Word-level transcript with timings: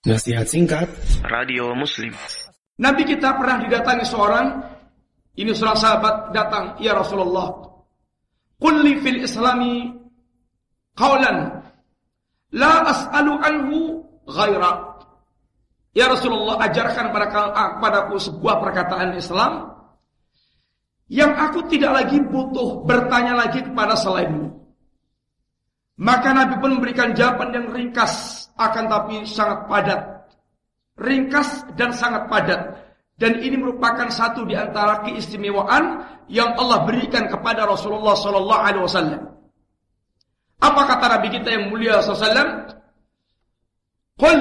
Nasihat 0.00 0.48
singkat. 0.48 0.88
Radio 1.28 1.76
Muslim. 1.76 2.16
Nabi 2.80 3.04
kita 3.04 3.36
pernah 3.36 3.60
didatangi 3.60 4.08
seorang. 4.08 4.46
Ini 5.36 5.52
seorang 5.52 5.76
sahabat 5.76 6.14
datang 6.32 6.74
Ya 6.82 6.90
Rasulullah 6.90 7.52
Kulli 8.58 8.98
fil 8.98 9.22
islami 9.22 9.88
Qawlan 10.98 11.52
La 12.56 12.80
as'alu 12.88 13.32
anhu 13.44 14.00
ghaira. 14.24 14.96
Ya 15.92 16.08
Rasulullah 16.08 16.64
ajarkan 16.64 17.12
padaku 17.84 18.16
sebuah 18.16 18.56
perkataan 18.64 19.20
Islam 19.20 19.68
Yang 21.12 21.32
aku 21.44 21.60
tidak 21.68 21.92
lagi 21.92 22.24
butuh 22.24 22.88
bertanya 22.88 23.36
lagi 23.36 23.60
kepada 23.60 23.92
selainmu. 24.00 24.48
Maka 26.00 26.32
Nabi 26.32 26.56
pun 26.56 26.80
memberikan 26.80 27.12
jawaban 27.12 27.52
yang 27.52 27.68
ringkas 27.68 28.39
akan 28.60 28.84
tapi 28.92 29.24
sangat 29.24 29.64
padat. 29.64 30.00
Ringkas 31.00 31.64
dan 31.80 31.96
sangat 31.96 32.28
padat. 32.28 32.60
Dan 33.20 33.40
ini 33.40 33.56
merupakan 33.60 34.08
satu 34.08 34.48
di 34.48 34.56
antara 34.56 35.04
keistimewaan 35.04 36.04
yang 36.32 36.56
Allah 36.56 36.88
berikan 36.88 37.28
kepada 37.28 37.68
Rasulullah 37.68 38.16
sallallahu 38.16 38.62
alaihi 38.64 38.84
wasallam. 38.84 39.22
Apa 40.60 40.82
kata 40.88 41.20
Nabi 41.20 41.28
kita 41.28 41.48
yang 41.52 41.68
mulia 41.68 42.00
sallallahu 42.00 42.80
Qul 44.20 44.38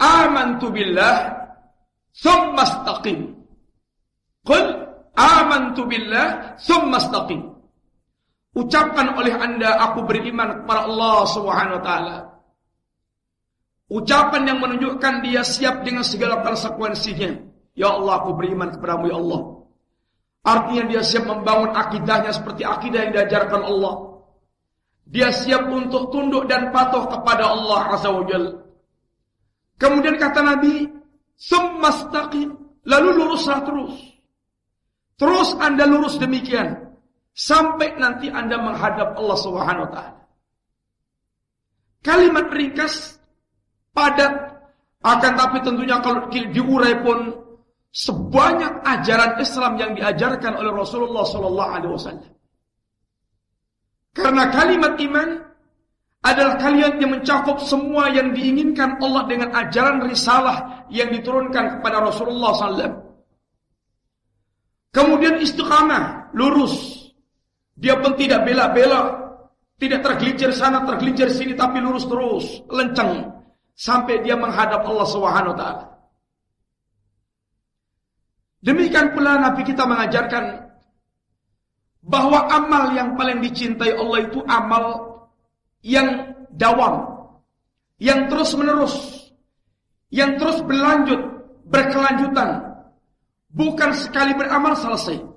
amantu 0.00 0.68
billah 0.72 1.16
thumma 2.16 2.64
istaqim. 2.64 3.36
Qul 4.44 4.64
amantu 5.16 5.88
billah 5.88 6.56
thumma 6.60 7.00
istaqim. 7.00 7.52
Ucapkan 8.52 9.16
oleh 9.16 9.32
anda 9.32 9.80
aku 9.80 10.04
beriman 10.04 10.64
kepada 10.64 10.84
Allah 10.84 11.24
Subhanahu 11.28 11.80
wa 11.80 11.84
taala. 11.84 12.16
Ucapan 13.92 14.48
yang 14.48 14.58
menunjukkan 14.64 15.20
dia 15.20 15.44
siap 15.44 15.84
dengan 15.84 16.00
segala 16.00 16.40
konsekuensinya. 16.40 17.44
Ya 17.76 17.92
Allah 17.92 18.24
aku 18.24 18.32
beriman 18.40 18.72
kepadamu 18.72 19.12
ya 19.12 19.16
Allah. 19.20 19.40
Artinya 20.42 20.84
dia 20.88 21.02
siap 21.04 21.28
membangun 21.28 21.76
akidahnya 21.76 22.32
seperti 22.32 22.64
akidah 22.64 23.04
yang 23.04 23.12
diajarkan 23.12 23.60
Allah. 23.60 24.24
Dia 25.04 25.28
siap 25.28 25.68
untuk 25.68 26.08
tunduk 26.08 26.48
dan 26.48 26.72
patuh 26.72 27.04
kepada 27.04 27.52
Allah 27.52 27.92
Azza 27.92 28.08
wa. 28.08 28.24
Kemudian 29.76 30.16
kata 30.16 30.40
Nabi, 30.40 30.88
Summastaqim. 31.36 32.48
Lalu 32.88 33.08
luruslah 33.12 33.60
terus. 33.62 33.94
Terus 35.20 35.52
anda 35.60 35.84
lurus 35.84 36.16
demikian. 36.16 36.96
Sampai 37.32 37.96
nanti 37.96 38.28
Anda 38.28 38.60
menghadap 38.60 39.16
Allah 39.16 39.38
Subhanahu 39.40 39.84
wa 39.88 39.90
taala. 39.92 40.20
Kalimat 42.04 42.52
ringkas 42.52 43.21
padat 43.92 44.32
akan 45.02 45.32
tapi 45.34 45.58
tentunya 45.66 45.98
kalau 45.98 46.30
diurai 46.30 46.94
pun 47.02 47.34
sebanyak 47.92 48.86
ajaran 48.86 49.36
Islam 49.42 49.72
yang 49.76 49.92
diajarkan 49.98 50.56
oleh 50.56 50.72
Rasulullah 50.72 51.26
sallallahu 51.26 51.70
alaihi 51.70 51.92
wasallam. 51.92 52.32
Karena 54.12 54.44
kalimat 54.52 54.94
iman 54.96 55.28
adalah 56.22 56.54
kalimat 56.60 56.94
yang 57.02 57.18
mencakup 57.18 57.58
semua 57.66 58.12
yang 58.14 58.30
diinginkan 58.30 59.00
Allah 59.02 59.26
dengan 59.26 59.50
ajaran 59.58 60.06
risalah 60.06 60.86
yang 60.92 61.10
diturunkan 61.10 61.78
kepada 61.78 61.98
Rasulullah 61.98 62.52
SAW. 62.54 62.94
Kemudian 64.92 65.40
istiqamah, 65.40 66.30
lurus, 66.36 67.08
dia 67.74 67.98
pun 67.98 68.14
tidak 68.14 68.44
bela-bela, 68.44 69.32
tidak 69.80 70.04
tergelincir 70.04 70.52
sana, 70.54 70.84
tergelincir 70.84 71.26
sini, 71.32 71.56
tapi 71.56 71.80
lurus 71.82 72.04
terus, 72.06 72.60
lenceng 72.70 73.41
sampai 73.72 74.20
dia 74.22 74.36
menghadap 74.36 74.84
Allah 74.84 75.08
Subhanahu 75.08 75.54
taala. 75.56 75.92
Demikian 78.62 79.10
pula 79.10 79.42
Nabi 79.42 79.66
kita 79.66 79.82
mengajarkan 79.82 80.70
bahwa 82.02 82.46
amal 82.46 82.94
yang 82.94 83.18
paling 83.18 83.42
dicintai 83.42 83.94
Allah 83.94 84.18
itu 84.22 84.38
amal 84.46 84.84
yang 85.82 86.34
dawam, 86.54 87.26
yang 87.98 88.30
terus-menerus, 88.30 89.26
yang 90.14 90.38
terus 90.38 90.62
berlanjut, 90.62 91.18
berkelanjutan. 91.66 92.70
Bukan 93.52 93.90
sekali 93.98 94.32
beramal 94.38 94.78
selesai. 94.78 95.31